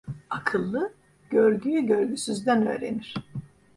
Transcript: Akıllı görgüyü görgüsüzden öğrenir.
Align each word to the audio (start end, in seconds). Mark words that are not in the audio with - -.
Akıllı 0.29 0.93
görgüyü 1.29 1.85
görgüsüzden 1.85 2.67
öğrenir. 2.67 3.13